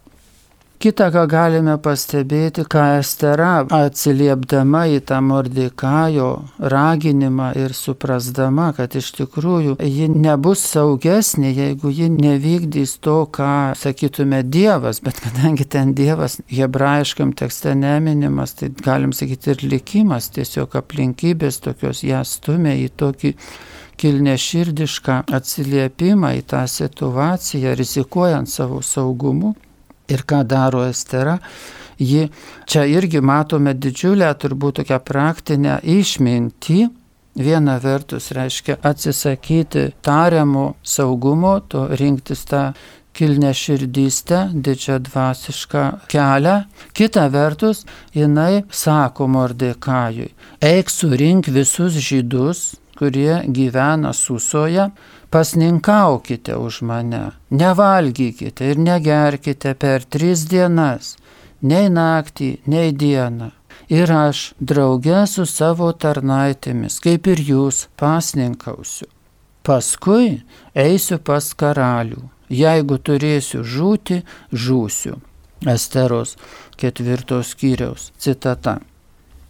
Kita, 0.80 1.10
ką 1.12 1.26
galime 1.28 1.74
pastebėti, 1.84 2.64
ką 2.72 2.82
Estera 3.02 3.66
atsiliepdama 3.76 4.86
į 4.88 5.02
tą 5.10 5.18
Mordikajo 5.28 6.30
raginimą 6.72 7.50
ir 7.60 7.76
suprasdama, 7.76 8.70
kad 8.78 8.96
iš 8.96 9.10
tikrųjų 9.18 9.76
ji 9.84 10.08
nebus 10.14 10.64
saugesnė, 10.70 11.52
jeigu 11.52 11.92
ji 11.92 12.08
nevykdys 12.16 12.96
to, 13.04 13.18
ką 13.28 13.76
sakytume 13.76 14.40
Dievas, 14.48 15.04
bet 15.04 15.20
kadangi 15.20 15.68
ten 15.68 15.92
Dievas 16.00 16.40
hebrajiškam 16.48 17.36
tekste 17.36 17.76
neminimas, 17.76 18.56
tai 18.56 18.72
galim 18.72 19.12
sakyti 19.12 19.58
ir 19.58 19.70
likimas, 19.76 20.32
tiesiog 20.32 20.80
aplinkybės 20.80 21.60
tokios 21.68 22.08
ją 22.08 22.24
stumia 22.24 22.80
į 22.80 22.94
tokį 22.96 23.36
kilneširdišką 24.00 25.26
atsiliepimą 25.28 26.38
į 26.40 26.52
tą 26.56 26.70
situaciją, 26.72 27.76
rizikuojant 27.76 28.48
savo 28.48 28.80
saugumu. 28.80 29.58
Ir 30.10 30.26
ką 30.26 30.44
daro 30.48 30.86
Estera? 30.88 31.38
Ji 32.00 32.30
čia 32.66 32.86
irgi 32.88 33.20
matome 33.22 33.74
didžiulę, 33.76 34.32
turbūt 34.40 34.80
tokią 34.80 35.00
praktinę 35.04 35.80
išmintį. 35.84 36.88
Viena 37.40 37.76
vertus 37.80 38.32
reiškia 38.36 38.80
atsisakyti 38.84 39.92
tariamo 40.04 40.74
saugumo, 40.84 41.60
to 41.72 41.86
rinktis 42.00 42.46
tą 42.50 42.72
kilnę 43.14 43.54
širdystę, 43.54 44.50
didžią 44.54 45.00
dvasišką 45.08 45.84
kelią. 46.12 46.56
Kita 46.94 47.28
vertus, 47.30 47.86
jinai 48.16 48.64
sako 48.72 49.28
Mordekajui, 49.28 50.32
eik 50.64 50.90
surink 50.90 51.52
visus 51.52 52.00
žydus, 52.00 52.76
kurie 53.00 53.42
gyvena 53.48 54.14
Susoje, 54.14 54.90
pasninkaukite 55.30 56.56
už 56.56 56.82
mane, 56.82 57.32
nevalgykite 57.52 58.72
ir 58.72 58.78
negerkite 58.78 59.74
per 59.74 60.04
tris 60.04 60.46
dienas, 60.50 61.16
nei 61.62 61.90
naktį, 61.90 62.50
nei 62.66 62.92
dieną. 62.92 63.52
Ir 63.90 64.12
aš 64.14 64.52
drauge 64.62 65.24
su 65.26 65.48
savo 65.50 65.90
tarnaitėmis, 65.94 67.00
kaip 67.02 67.28
ir 67.28 67.40
jūs, 67.42 67.88
pasninkausiu. 67.98 69.08
Paskui 69.66 70.44
eisiu 70.78 71.18
pas 71.18 71.48
karalių. 71.54 72.22
Jeigu 72.50 72.98
turėsiu 72.98 73.64
žūti, 73.66 74.24
žūsiu. 74.54 75.18
Esteros 75.70 76.38
ketvirtos 76.80 77.52
skyriaus 77.54 78.12
citata. 78.18 78.80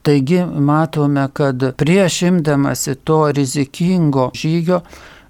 Taigi 0.03 0.41
matome, 0.43 1.27
kad 1.33 1.63
prieš 1.77 2.21
imdamasi 2.31 2.95
to 2.95 3.19
rizikingo 3.35 4.31
žygio 4.35 4.81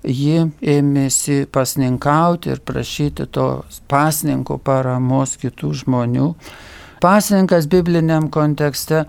ji 0.04 0.48
ėmėsi 0.62 1.46
pasninkauti 1.52 2.54
ir 2.54 2.62
prašyti 2.66 3.28
tos 3.32 3.82
pasninko 3.92 4.60
paramos 4.64 5.36
kitų 5.42 5.74
žmonių. 5.84 6.34
Pasninkas 7.00 7.68
bibliniam 7.72 8.28
kontekste 8.32 9.06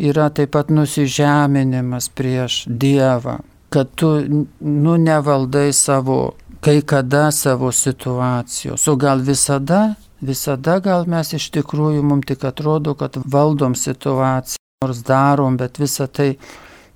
yra 0.00 0.30
taip 0.32 0.54
pat 0.56 0.70
nusižeminimas 0.72 2.08
prieš 2.16 2.64
Dievą, 2.68 3.38
kad 3.68 3.90
tu 3.94 4.14
nu 4.60 4.96
nevaldai 4.96 5.72
savo, 5.72 6.34
kai 6.64 6.80
kada 6.80 7.28
savo 7.30 7.72
situacijos, 7.72 8.88
o 8.88 8.96
gal 8.96 9.20
visada, 9.20 9.94
visada 10.20 10.78
gal 10.80 11.04
mes 11.06 11.34
iš 11.36 11.50
tikrųjų 11.52 12.02
mums 12.02 12.30
tik 12.32 12.44
atrodo, 12.48 12.94
kad 12.96 13.18
valdom 13.24 13.76
situaciją, 13.76 14.60
nors 14.84 15.04
darom, 15.04 15.58
bet 15.60 15.80
visa 15.80 16.06
tai 16.08 16.36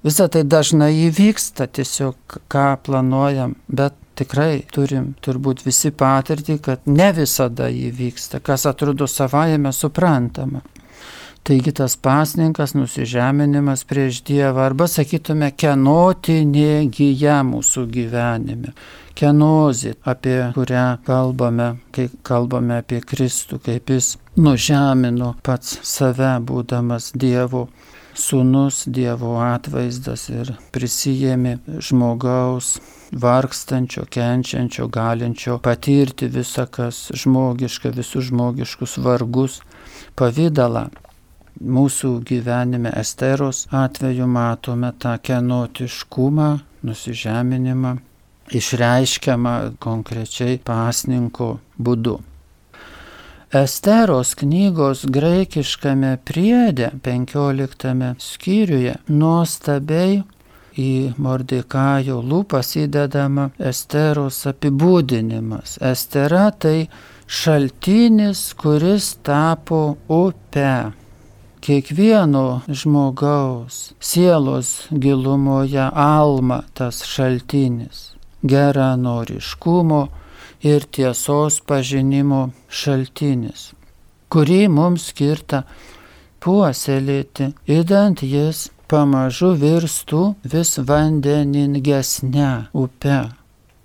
Visą 0.06 0.28
tai 0.30 0.44
dažnai 0.46 0.92
įvyksta 1.08 1.66
tiesiog, 1.74 2.38
ką 2.46 2.66
planuojam, 2.86 3.56
bet 3.66 3.96
tikrai 4.18 4.62
turim 4.74 5.12
turbūt 5.22 5.64
visi 5.66 5.90
patirtį, 5.90 6.58
kad 6.62 6.86
ne 6.86 7.08
visada 7.16 7.66
įvyksta, 7.70 8.38
kas 8.42 8.66
atrodo 8.70 9.08
savajame 9.10 9.72
suprantama. 9.74 10.62
Taigi 11.48 11.72
tas 11.72 11.94
pasninkas, 11.96 12.74
nusižeminimas 12.76 13.84
prieš 13.88 14.20
Dievą 14.28 14.66
arba 14.68 14.88
sakytume 14.90 15.48
kenotinė 15.56 16.90
gyja 16.92 17.38
mūsų 17.46 17.86
gyvenime. 17.94 18.74
Kenozė, 19.18 19.94
apie 20.06 20.36
kurią 20.54 20.86
kalbame, 21.06 21.70
kai 21.94 22.10
kalbame 22.26 22.82
apie 22.82 23.00
Kristų, 23.00 23.58
kaip 23.64 23.90
jis 23.90 24.12
nužemino 24.36 25.32
pats 25.42 25.78
save 25.88 26.36
būdamas 26.44 27.10
Dievo 27.16 27.66
sūnus 28.18 28.84
Dievo 28.90 29.36
atvaizdas 29.42 30.28
ir 30.32 30.52
prisijėmė 30.74 31.58
žmogaus 31.84 32.76
vargstančio, 33.12 34.04
kenčiančio, 34.10 34.88
galinčio 34.92 35.58
patirti 35.64 36.28
visą, 36.32 36.66
kas 36.70 37.08
žmogiška, 37.16 37.92
visus 37.94 38.28
žmogiškus 38.28 38.98
vargus 39.04 39.60
pavydalą. 40.18 40.88
Mūsų 41.58 42.10
gyvenime 42.26 42.92
Esteros 42.94 43.64
atveju 43.74 44.28
matome 44.30 44.92
tą 45.02 45.16
kenotiškumą, 45.18 46.50
nusižeminimą, 46.86 47.96
išreiškiamą 48.54 49.54
konkrečiai 49.82 50.60
pasninko 50.62 51.56
būdu. 51.78 52.18
Esteros 53.48 54.34
knygos 54.36 55.06
graikiškame 55.08 56.18
priedė 56.28 56.90
15 57.00 58.10
skyriuje 58.20 58.92
nuostabiai 59.08 60.18
į 60.76 61.14
Mordekajo 61.16 62.18
lūpas 62.20 62.74
įdedama 62.76 63.46
Esteros 63.56 64.42
apibūdinimas. 64.52 65.78
Estera 65.80 66.50
tai 66.52 66.90
šaltinis, 67.24 68.52
kuris 68.52 69.14
tapo 69.24 69.96
upe. 70.12 70.92
Kiekvieno 71.64 72.60
žmogaus 72.68 73.94
sielos 73.98 74.74
gilumoje 74.92 75.88
alma 75.88 76.66
tas 76.74 77.00
šaltinis 77.00 78.10
geranoriškumo, 78.44 80.06
ir 80.62 80.86
tiesos 80.90 81.60
pažinimo 81.68 82.48
šaltinis, 82.68 83.72
kurį 84.32 84.66
mums 84.72 85.08
skirta 85.12 85.62
puoselėti, 86.42 87.52
įdant 87.78 88.22
jis 88.22 88.68
pamažu 88.88 89.52
virstų 89.62 90.22
vis 90.54 90.78
vandeningesnę 90.90 92.52
upę. 92.72 93.18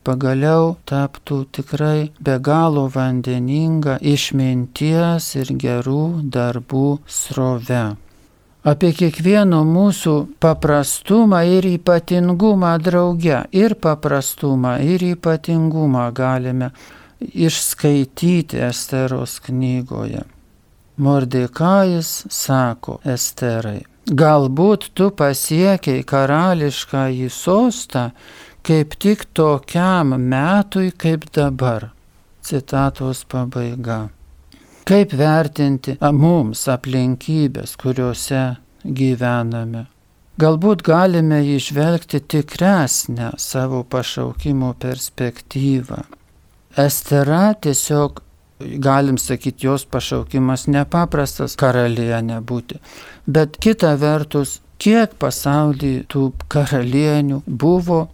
Pagaliau 0.04 0.74
taptų 0.90 1.38
tikrai 1.56 2.12
be 2.20 2.36
galo 2.44 2.90
vandeninga 2.92 4.00
išminties 4.14 5.30
ir 5.40 5.54
gerų 5.64 6.04
darbų 6.36 6.88
srove 7.08 7.86
apie 8.64 8.92
kiekvieno 8.96 9.62
mūsų 9.68 10.16
paprastumą 10.44 11.44
ir 11.58 11.68
ypatingumą 11.76 12.74
drauge. 12.84 13.44
Ir 13.52 13.76
paprastumą, 13.76 14.78
ir 14.80 15.04
ypatingumą 15.14 16.10
galime 16.16 16.72
išskaityti 17.20 18.62
Esteros 18.70 19.40
knygoje. 19.44 20.24
Mordekajus 20.98 22.12
sako 22.30 23.00
Esterai, 23.04 23.82
galbūt 24.06 24.92
tu 24.94 25.10
pasiekiai 25.18 26.04
karališką 26.06 27.08
į 27.26 27.30
sostą 27.34 28.12
kaip 28.64 28.96
tik 29.00 29.26
tokiam 29.34 30.16
metui 30.20 30.92
kaip 30.92 31.26
dabar. 31.36 31.90
Citatos 32.44 33.24
pabaiga. 33.26 34.10
Kaip 34.88 35.16
vertinti 35.16 35.98
mums 36.12 36.68
aplinkybės, 36.72 37.78
kuriuose 37.80 38.44
gyvename? 38.84 39.88
galbūt 40.42 40.82
galime 40.86 41.42
išvelgti 41.56 42.22
tikresnę 42.28 43.34
savo 43.38 43.84
pašaukimo 43.84 44.74
perspektyvą. 44.82 46.02
Estera 46.78 47.54
tiesiog, 47.54 48.22
galim 48.82 49.20
sakyti, 49.22 49.68
jos 49.68 49.86
pašaukimas 49.86 50.66
nepaprastas 50.68 51.58
karalienė 51.60 52.40
būti. 52.42 52.80
Bet 53.28 53.60
kita 53.62 53.94
vertus, 54.02 54.60
kiek 54.82 55.14
pasaulyje 55.22 56.08
tų 56.10 56.32
karalienių 56.50 57.44
buvo 57.46 58.08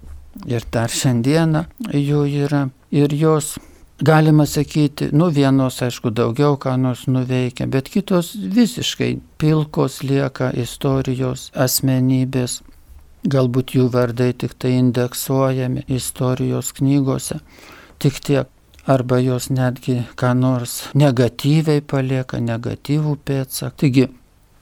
ir 0.48 0.68
dar 0.72 0.92
šiandieną 0.92 1.66
jų 1.94 2.26
yra. 2.44 2.68
Ir 2.92 3.14
jos 3.14 3.56
galima 4.02 4.46
sakyti, 4.46 5.10
nu 5.12 5.30
vienos 5.30 5.82
aišku 5.84 6.12
daugiau 6.16 6.58
ką 6.58 6.76
nors 6.80 7.06
nuveikia, 7.08 7.68
bet 7.68 7.90
kitos 7.92 8.32
visiškai 8.56 9.18
pilkos 9.38 10.02
lieka 10.04 10.52
istorijos 10.56 11.50
asmenybės. 11.56 12.62
Galbūt 13.28 13.76
jų 13.76 13.90
vardai 13.92 14.32
tik 14.32 14.54
tai 14.56 14.78
indeksuojami 14.80 15.84
istorijos 15.92 16.72
knygose. 16.78 17.42
Tik 18.00 18.22
tiek. 18.24 18.48
Arba 18.90 19.20
jos 19.20 19.50
netgi 19.54 20.00
ką 20.18 20.32
nors 20.34 20.80
negatyviai 20.98 21.84
palieka, 21.86 22.40
negatyvų 22.42 23.18
pėdsaką. 23.28 23.76
Taigi, 23.78 24.06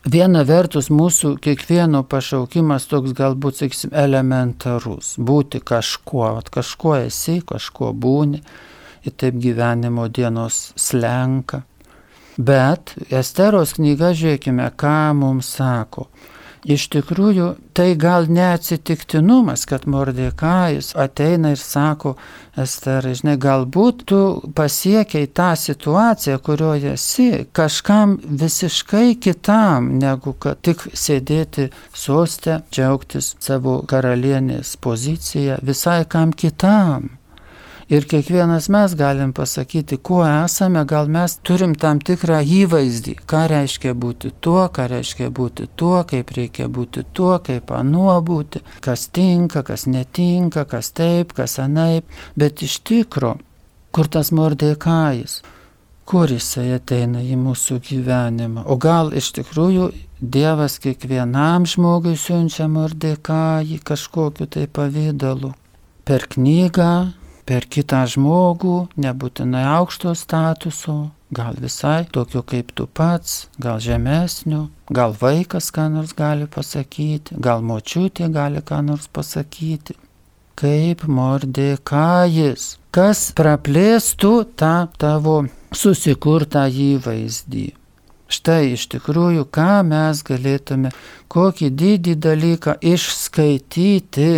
viena 0.03 0.41
vertus 0.43 0.89
mūsų 0.91 1.37
kiekvieno 1.45 2.01
pašaukimas 2.03 2.89
toks 2.91 3.13
galbūt, 3.15 3.61
sakysim, 3.61 3.93
elementarus. 3.95 5.13
Būti 5.21 5.61
kažkuo, 5.63 6.33
kažkuo 6.51 6.97
esi, 7.05 7.37
kažkuo 7.45 7.93
būni 7.93 8.41
ir 9.05 9.15
taip 9.17 9.37
gyvenimo 9.41 10.07
dienos 10.07 10.71
slenka. 10.75 11.63
Bet 12.37 12.93
Esteros 13.09 13.73
knyga, 13.77 14.13
žiūrėkime, 14.13 14.69
ką 14.77 14.97
mums 15.17 15.55
sako. 15.57 16.05
Iš 16.67 16.87
tikrųjų, 16.91 17.47
tai 17.77 17.93
gal 17.95 18.25
neatsitiktinumas, 18.33 19.63
kad 19.69 19.85
Mordekajus 19.87 20.91
ateina 20.99 21.53
ir 21.53 21.61
sako, 21.61 22.15
Esterai, 22.57 23.13
žinai, 23.15 23.37
galbūt 23.39 24.03
tu 24.09 24.19
pasiekiai 24.57 25.29
tą 25.31 25.51
situaciją, 25.57 26.39
kurioje 26.43 26.95
esi, 26.97 27.27
kažkam 27.55 28.17
visiškai 28.21 29.15
kitam, 29.21 29.93
negu 30.01 30.33
kad 30.33 30.59
tik 30.65 30.81
sėdėti 30.91 31.69
sostę, 31.93 32.63
džiaugtis 32.73 33.35
savo 33.39 33.79
karalienės 33.87 34.75
poziciją, 34.81 35.61
visai 35.63 36.01
kam 36.09 36.33
kitam. 36.33 37.16
Ir 37.87 38.03
kiekvienas 38.03 38.65
mes 38.67 38.93
galim 38.99 39.29
pasakyti, 39.33 39.95
kuo 40.03 40.25
esame, 40.27 40.81
gal 40.85 41.07
mes 41.07 41.37
turim 41.47 41.71
tam 41.79 42.01
tikrą 42.03 42.41
įvaizdį, 42.43 43.13
ką 43.31 43.43
reiškia 43.47 43.93
būti 43.95 44.33
tuo, 44.43 44.65
ką 44.75 44.89
reiškia 44.91 45.29
būti 45.31 45.69
tuo, 45.79 46.01
kaip 46.09 46.33
reikia 46.35 46.67
būti 46.67 47.05
tuo, 47.15 47.37
kaip 47.39 47.71
anuo 47.71 48.17
būti, 48.29 48.59
kas 48.83 49.05
tinka, 49.15 49.63
kas 49.63 49.85
netinka, 49.87 50.65
kas 50.67 50.91
taip, 50.91 51.31
kas 51.37 51.55
anaip, 51.63 52.03
bet 52.35 52.59
iš 52.67 52.81
tikro, 52.83 53.37
kur 53.95 54.11
tas 54.11 54.33
mordėkais, 54.35 55.37
kur 56.03 56.27
jisai 56.27 56.73
ateina 56.75 57.23
į 57.23 57.37
mūsų 57.39 57.79
gyvenimą. 57.87 58.65
O 58.67 58.75
gal 58.75 59.13
iš 59.15 59.31
tikrųjų 59.37 59.87
Dievas 60.17 60.75
kiekvienam 60.83 61.63
žmogui 61.69 62.17
siunčia 62.17 62.67
mordėkąjį 62.73 63.79
kažkokiu 63.85 64.47
tai 64.49 64.65
pavydalu. 64.67 65.53
Per 66.07 66.25
knygą, 66.33 66.91
per 67.47 67.65
kitą 67.71 68.03
žmogų, 68.11 68.77
nebūtinai 68.99 69.63
aukšto 69.77 70.13
statuso, 70.19 70.97
gal 71.31 71.55
visai 71.59 72.03
tokio 72.11 72.43
kaip 72.47 72.73
tu 72.75 72.87
pats, 72.87 73.47
gal 73.59 73.79
žemesnio, 73.83 74.67
gal 74.91 75.15
vaikas 75.21 75.71
ką 75.75 75.87
nors 75.93 76.11
gali 76.17 76.47
pasakyti, 76.51 77.39
gal 77.39 77.63
močiutė 77.63 78.27
gali 78.33 78.63
ką 78.63 78.81
nors 78.89 79.07
pasakyti. 79.07 79.95
Kaip 80.57 81.03
mordėkajis, 81.05 82.77
kas 82.89 83.27
praplėstų 83.37 84.31
tą 84.57 84.75
tavo 84.97 85.43
susikurtą 85.69 86.65
įvaizdį. 86.67 87.67
Štai 88.27 88.73
iš 88.73 88.87
tikrųjų, 88.91 89.45
ką 89.53 89.85
mes 89.87 90.23
galėtume, 90.27 90.91
kokį 91.31 91.69
didį 91.79 92.15
dalyką 92.25 92.75
išskaityti 92.81 94.31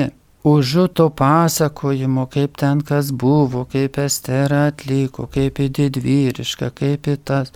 užuto 0.43 1.09
pasakojimo, 1.09 2.25
kaip 2.25 2.57
ten 2.57 2.81
kas 2.81 3.11
buvo, 3.11 3.65
kaip 3.65 3.97
Estera 3.97 4.65
atliko, 4.71 5.27
kaip 5.27 5.59
į 5.59 5.69
didvyrišką, 5.79 6.71
kaip 6.75 7.07
į 7.07 7.17
tas. 7.27 7.51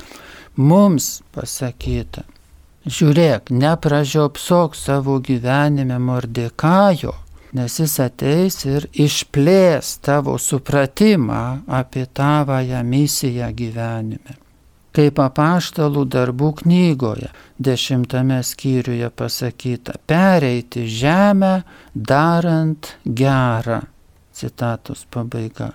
Mums 0.56 1.24
pasakyta, 1.34 2.26
žiūrėk, 2.86 3.50
nepražiopsok 3.50 4.76
savo 4.78 5.18
gyvenime 5.24 5.98
mordekajo, 5.98 7.16
nes 7.58 7.80
jis 7.80 7.98
ateis 8.04 8.60
ir 8.66 8.88
išplės 8.94 9.98
tavo 10.06 10.38
supratimą 10.38 11.44
apie 11.82 12.06
tavąją 12.06 12.84
misiją 12.84 13.50
gyvenime 13.58 14.43
kaip 14.94 15.20
apaštalų 15.20 16.06
darbų 16.14 16.50
knygoje, 16.62 17.32
dešimtame 17.58 18.40
skyriuje 18.46 19.10
pasakyta, 19.10 19.98
pereiti 20.08 20.86
žemę 20.88 21.64
darant 21.94 22.94
gerą. 23.06 23.82
Citatos 24.34 25.06
pabaiga. 25.14 25.74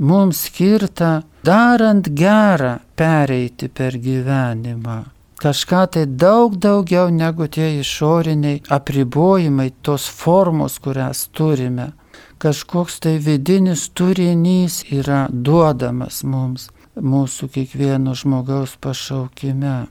Mums 0.00 0.46
skirta 0.46 1.20
darant 1.44 2.08
gerą 2.16 2.78
pereiti 2.96 3.68
per 3.68 3.98
gyvenimą. 4.00 5.02
Kažką 5.40 5.84
tai 5.92 6.04
daug 6.06 6.56
daugiau 6.60 7.08
negu 7.08 7.46
tie 7.48 7.80
išoriniai 7.80 8.60
apribojimai, 8.68 9.70
tos 9.82 10.08
formos, 10.08 10.76
kurias 10.84 11.28
turime. 11.32 11.92
Kažkoks 12.40 13.00
tai 13.00 13.16
vidinis 13.24 13.86
turinys 13.96 14.82
yra 14.92 15.26
duodamas 15.32 16.22
mums 16.24 16.68
mūsų 16.96 17.48
kiekvieno 17.54 18.14
žmogaus 18.18 18.76
pašaukime 18.82 19.86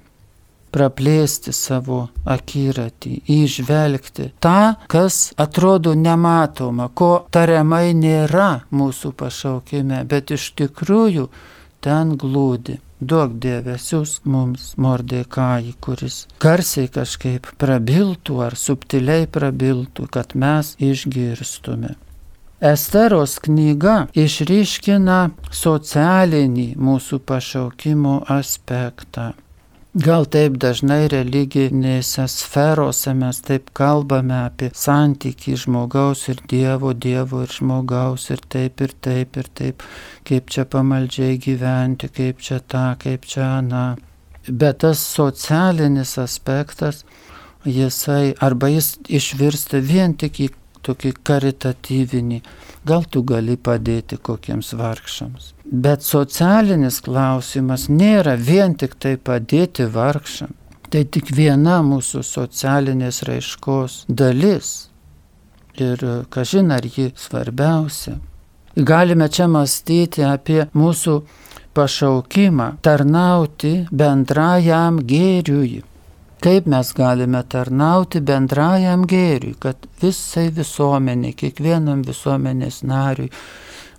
praplėsti 0.74 1.54
savo 1.56 2.02
akiratį, 2.30 3.14
išvelgti 3.26 4.30
tą, 4.44 4.76
kas 4.92 5.32
atrodo 5.40 5.96
nematoma, 5.98 6.90
ko 6.94 7.26
tariamai 7.34 7.96
nėra 7.98 8.66
mūsų 8.70 9.14
pašaukime, 9.18 10.04
bet 10.10 10.36
iš 10.36 10.52
tikrųjų 10.60 11.30
ten 11.86 12.16
glūdi. 12.20 12.80
Duok 13.00 13.38
dėvesius 13.40 14.18
mums 14.28 14.74
mordėkąjį, 14.76 15.72
kuris 15.80 16.18
garsiai 16.44 16.90
kažkaip 16.92 17.48
prabiltų 17.56 18.42
ar 18.44 18.58
subtiliai 18.60 19.24
prabiltų, 19.32 20.10
kad 20.12 20.36
mes 20.36 20.74
išgirstume. 20.84 21.96
Esteros 22.60 23.38
knyga 23.40 24.10
išryškina 24.20 25.20
socialinį 25.56 26.74
mūsų 26.76 27.22
pašaukimo 27.24 28.18
aspektą. 28.36 29.30
Gal 29.96 30.28
taip 30.28 30.58
dažnai 30.60 31.08
religinėse 31.10 32.26
sferose 32.28 33.14
mes 33.16 33.40
taip 33.48 33.72
kalbame 33.80 34.36
apie 34.42 34.70
santykį 34.76 35.56
žmogaus 35.64 36.26
ir 36.28 36.44
Dievo, 36.52 36.92
Dievo 36.92 37.46
ir 37.48 37.56
žmogaus 37.56 38.28
ir 38.36 38.44
taip 38.44 38.84
ir 38.84 38.92
taip 39.08 39.40
ir 39.40 39.48
taip, 39.56 39.88
kaip 40.28 40.52
čia 40.52 40.68
pamaldžiai 40.68 41.40
gyventi, 41.40 42.12
kaip 42.12 42.44
čia 42.44 42.60
tą, 42.60 42.86
kaip 43.00 43.24
čia 43.24 43.56
aną. 43.64 43.88
Bet 44.52 44.84
tas 44.84 45.00
socialinis 45.00 46.18
aspektas, 46.20 47.06
jisai 47.64 48.36
arba 48.44 48.68
jis 48.68 48.98
išvirsta 49.08 49.80
vien 49.80 50.14
tik 50.20 50.44
į 50.44 50.54
tokį 50.90 51.14
karitatyvinį, 51.28 52.42
gal 52.90 53.06
tu 53.06 53.24
gali 53.24 53.56
padėti 53.58 54.18
kokiems 54.18 54.74
vargšams. 54.80 55.54
Bet 55.64 56.06
socialinis 56.06 57.00
klausimas 57.06 57.88
nėra 57.94 58.36
vien 58.36 58.76
tik 58.76 58.98
tai 58.98 59.18
padėti 59.18 59.86
vargšam. 59.94 60.56
Tai 60.90 61.04
tik 61.14 61.30
viena 61.38 61.84
mūsų 61.86 62.24
socialinės 62.26 63.22
raiškos 63.28 64.06
dalis. 64.10 64.90
Ir 65.78 66.02
kažin 66.34 66.74
ar 66.74 66.88
ji 66.90 67.12
svarbiausia. 67.16 68.18
Galime 68.76 69.28
čia 69.30 69.46
mąstyti 69.52 70.26
apie 70.26 70.64
mūsų 70.74 71.20
pašaukimą 71.78 72.72
tarnauti 72.86 73.74
bendrajam 73.92 74.98
gėriui 75.06 75.84
kaip 76.44 76.68
mes 76.72 76.92
galime 76.96 77.42
tarnauti 77.44 78.22
bendrajam 78.24 79.06
gėriui, 79.10 79.56
kad 79.60 79.90
visai 80.02 80.50
visuomeniai, 80.56 81.36
kiekvienam 81.36 82.04
visuomenės 82.08 82.84
nariui 82.88 83.30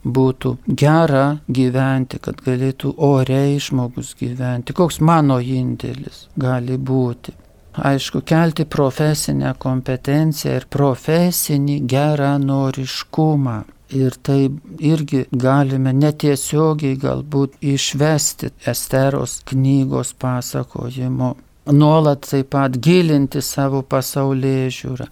būtų 0.04 0.54
gera 0.82 1.26
gyventi, 1.48 2.20
kad 2.24 2.40
galėtų 2.44 2.94
oriai 3.04 3.58
žmogus 3.60 4.14
gyventi. 4.20 4.72
Koks 4.72 5.00
mano 5.04 5.40
indėlis 5.40 6.26
gali 6.40 6.78
būti? 6.78 7.36
Aišku, 7.80 8.24
kelti 8.26 8.64
profesinę 8.66 9.52
kompetenciją 9.58 10.56
ir 10.58 10.66
profesinį 10.70 11.76
geranoriškumą. 11.92 13.58
Ir 13.90 14.14
tai 14.22 14.44
irgi 14.86 15.24
galime 15.34 15.90
netiesiogiai 15.98 16.94
galbūt 17.02 17.56
išvesti 17.58 18.52
Esteros 18.70 19.40
knygos 19.50 20.12
pasakojimo 20.14 21.32
nuolat 21.66 22.26
taip 22.30 22.50
pat 22.50 22.78
gilinti 22.82 23.42
savo 23.42 23.82
pasaulyje 23.82 24.68
žiūrą, 24.78 25.06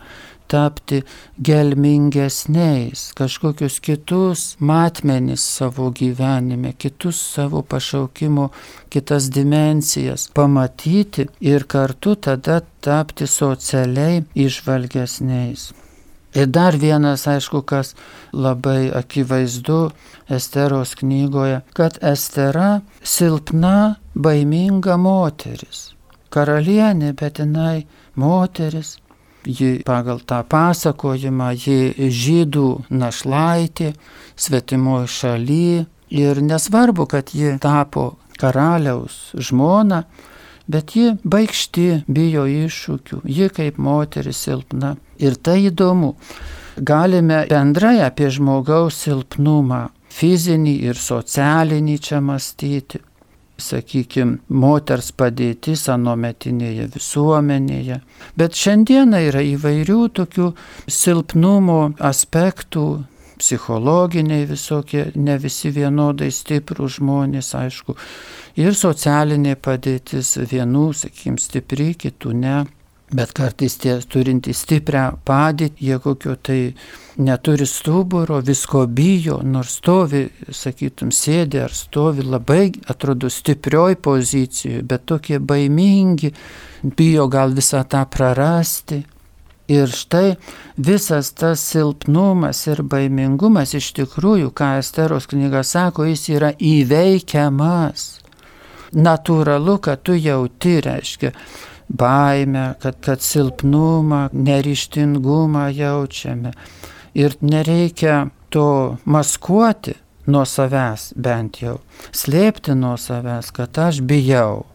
tapti 0.49 1.03
gelmingesniais, 1.45 3.13
kažkokius 3.19 3.81
kitus 3.85 4.45
matmenis 4.59 5.45
savo 5.45 5.91
gyvenime, 5.93 6.73
kitus 6.73 7.21
savo 7.35 7.63
pašaukimo, 7.63 8.49
kitas 8.89 9.29
dimensijas 9.31 10.31
pamatyti 10.35 11.29
ir 11.41 11.67
kartu 11.69 12.15
tada 12.15 12.61
tapti 12.81 13.27
socialiai 13.27 14.25
išvalgesniais. 14.35 15.73
Ir 16.37 16.47
dar 16.53 16.77
vienas, 16.77 17.25
aišku, 17.27 17.63
kas 17.65 17.95
labai 18.33 18.91
akivaizdu 18.95 19.91
Esteros 20.29 20.93
knygoje, 21.01 21.63
kad 21.73 21.97
Estera 22.05 22.81
silpna, 23.03 23.97
baiminga 24.15 24.97
moteris. 25.01 25.98
Karalienė, 26.35 27.15
bet 27.17 27.39
jinai 27.41 27.87
moteris, 28.21 28.97
ji 29.49 29.83
pagal 29.87 30.21
tą 30.29 30.43
pasakojimą, 30.45 31.53
ji 31.57 32.09
žydų 32.13 32.69
našlaitė, 32.91 33.93
svetimoji 34.37 35.09
šaly 35.09 35.69
ir 36.11 36.43
nesvarbu, 36.43 37.07
kad 37.07 37.33
ji 37.35 37.57
tapo 37.63 38.19
karaliaus 38.39 39.33
žmona, 39.35 40.05
bet 40.69 40.95
ji 40.97 41.17
baigšti, 41.25 42.05
bijo 42.07 42.47
iššūkių, 42.47 43.23
ji 43.25 43.51
kaip 43.55 43.79
moteris 43.81 44.45
silpna. 44.45 44.97
Ir 45.19 45.35
tai 45.41 45.65
įdomu. 45.71 46.15
Galime 46.79 47.43
bendrai 47.51 47.99
apie 48.05 48.29
žmogaus 48.31 49.01
silpnumą, 49.03 49.89
fizinį 50.15 50.75
ir 50.91 51.01
socialinį 51.01 51.97
čia 51.99 52.21
mąstyti. 52.23 53.01
Sakykime, 53.59 54.39
moters 54.55 55.11
padėtis 55.19 55.89
anometinėje 55.91 56.85
visuomenėje. 56.95 58.01
Bet 58.39 58.55
šiandieną 58.55 59.23
yra 59.33 59.43
įvairių 59.43 60.03
tokių 60.15 60.53
silpnumo 60.87 61.81
aspektų, 61.99 62.85
psichologiniai 63.39 64.47
visokie, 64.47 65.09
ne 65.15 65.37
visi 65.43 65.71
vienodai 65.75 66.31
stiprų 66.35 66.89
žmonės, 66.99 67.53
aišku, 67.59 67.95
ir 68.63 68.79
socialinė 68.79 69.57
padėtis 69.63 70.37
vienų, 70.51 70.89
sakykim, 71.03 71.39
stipri, 71.43 71.93
kitų 71.99 72.35
ne. 72.39 72.57
Bet 73.09 73.31
kartais 73.33 73.79
tie 73.81 73.95
turintys 74.05 74.67
stiprią 74.67 75.05
padėtį, 75.25 75.81
jie 75.81 75.97
kokio 76.05 76.35
tai 76.45 76.59
neturi 77.25 77.65
stuburo, 77.67 78.43
visko 78.45 78.83
bijo, 78.87 79.39
nors 79.41 79.79
stovi, 79.81 80.27
sakytum, 80.53 81.09
sėdi 81.15 81.63
ar 81.65 81.73
stovi 81.73 82.27
labai, 82.27 82.67
atrodo, 82.93 83.31
stiprioj 83.33 83.97
pozicijoje, 84.05 84.83
bet 84.85 85.07
tokie 85.09 85.39
baimingi, 85.41 86.35
bijo 86.85 87.27
gal 87.33 87.57
visą 87.57 87.81
tą 87.89 88.05
prarasti. 88.13 89.01
Ir 89.69 89.89
štai 89.93 90.37
visas 90.81 91.33
tas 91.37 91.61
silpnumas 91.61 92.63
ir 92.69 92.81
baimingumas 92.85 93.75
iš 93.77 93.91
tikrųjų, 93.99 94.53
ką 94.57 94.79
Esteros 94.83 95.29
knyga 95.29 95.61
sako, 95.65 96.07
jis 96.09 96.29
yra 96.33 96.55
įveikiamas 96.57 98.07
natūralu, 98.97 99.77
kad 99.85 100.01
tu 100.05 100.17
jauti, 100.17 100.79
reiškia, 100.85 101.33
baimę, 101.89 102.75
kad, 102.81 103.01
kad 103.01 103.23
silpnumą, 103.23 104.29
nerištingumą 104.33 105.69
jaučiame. 105.69 106.53
Ir 107.15 107.35
nereikia 107.41 108.29
to 108.51 108.97
maskuoti 109.05 109.95
nuo 110.27 110.45
savęs 110.45 111.13
bent 111.17 111.63
jau, 111.63 111.79
slėpti 112.13 112.77
nuo 112.77 112.97
savęs, 113.01 113.51
kad 113.57 113.79
aš 113.81 114.03
bijau 114.05 114.67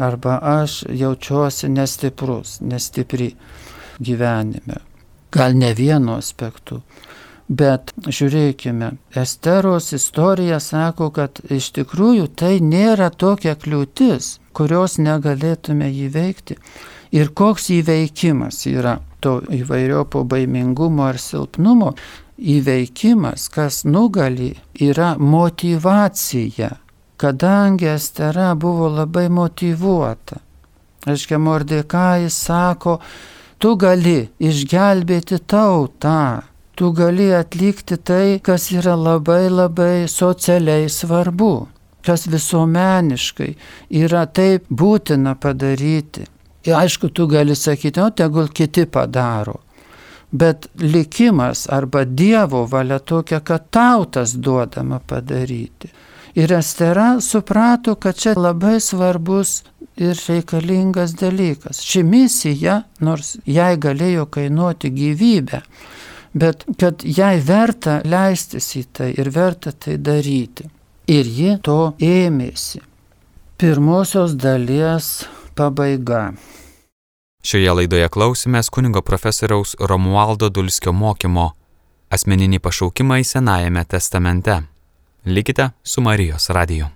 arba 0.00 0.38
aš 0.42 0.84
jaučiuosi 0.88 1.68
nestiprus, 1.68 2.58
nestipri 2.60 3.34
gyvenime. 4.00 4.80
Gal 5.32 5.56
ne 5.56 5.74
vienu 5.74 6.16
aspektu. 6.16 6.80
Bet 7.50 7.90
žiūrėkime, 8.06 8.92
Esteros 9.18 9.88
istorija 9.96 10.60
sako, 10.62 11.08
kad 11.10 11.40
iš 11.50 11.72
tikrųjų 11.74 12.28
tai 12.38 12.60
nėra 12.62 13.08
tokia 13.10 13.56
kliūtis, 13.58 14.36
kurios 14.54 15.00
negalėtume 15.02 15.88
įveikti. 16.06 16.54
Ir 17.10 17.32
koks 17.34 17.72
įveikimas 17.74 18.60
yra 18.70 19.00
to 19.18 19.40
įvairiopo 19.50 20.22
baimingumo 20.30 21.08
ar 21.08 21.18
silpnumo 21.18 21.96
įveikimas, 22.38 23.48
kas 23.50 23.82
nugali, 23.84 24.52
yra 24.78 25.16
motivacija. 25.18 26.70
Kadangi 27.20 27.90
Estera 27.90 28.54
buvo 28.54 28.92
labai 28.94 29.26
motivuota. 29.28 30.38
Aiškia, 31.10 31.40
Mordekai 31.42 32.30
sako, 32.30 33.00
tu 33.58 33.74
gali 33.74 34.28
išgelbėti 34.38 35.40
tautą 35.50 36.49
tu 36.80 36.92
gali 36.92 37.34
atlikti 37.34 37.96
tai, 37.96 38.38
kas 38.42 38.70
yra 38.72 38.94
labai 38.96 39.50
labai 39.52 40.08
socialiai 40.08 40.86
svarbu, 40.88 41.50
kas 42.06 42.24
visuomeniškai 42.32 43.48
yra 44.00 44.22
taip 44.38 44.64
būtina 44.82 45.34
padaryti. 45.36 46.24
Ir 46.64 46.78
aišku, 46.78 47.10
tu 47.12 47.26
gali 47.28 47.52
sakyti, 47.52 48.00
o 48.00 48.08
tegul 48.16 48.48
kiti 48.48 48.86
padaro. 48.88 49.58
Bet 50.32 50.70
likimas 50.80 51.66
arba 51.68 52.06
Dievo 52.06 52.64
valia 52.64 52.98
tokia, 52.98 53.42
kad 53.44 53.68
tautas 53.70 54.32
duodama 54.32 55.02
padaryti. 55.06 55.92
Ir 56.40 56.56
Estera 56.62 57.20
suprato, 57.20 57.98
kad 58.00 58.16
čia 58.16 58.38
labai 58.40 58.78
svarbus 58.80 59.58
ir 60.00 60.16
reikalingas 60.16 61.12
dalykas. 61.12 61.84
Ši 61.84 62.08
misija, 62.08 62.82
nors 63.04 63.36
jai 63.44 63.74
galėjo 63.76 64.30
kainuoti 64.32 64.96
gyvybę, 64.96 65.66
bet 66.32 66.64
kad 66.78 67.02
jai 67.04 67.38
verta 67.46 68.00
leistis 68.04 68.70
į 68.76 68.84
tai 68.92 69.10
ir 69.18 69.30
verta 69.34 69.72
tai 69.72 69.96
daryti. 69.98 70.68
Ir 71.10 71.26
ji 71.26 71.56
to 71.62 71.94
ėmėsi. 71.98 72.80
Pirmosios 73.58 74.36
dalies 74.38 75.26
pabaiga. 75.58 76.30
Šioje 77.40 77.72
laidoje 77.72 78.08
klausimės 78.12 78.70
kunigo 78.70 79.02
profesoriaus 79.02 79.74
Romualdo 79.80 80.50
Dulskio 80.52 80.92
mokymo 80.92 81.50
Asmeninį 82.10 82.58
pašaukimą 82.58 83.20
į 83.22 83.26
Senajame 83.26 83.84
testamente. 83.86 84.60
Likite 85.24 85.70
su 85.82 86.02
Marijos 86.02 86.50
radiju. 86.50 86.90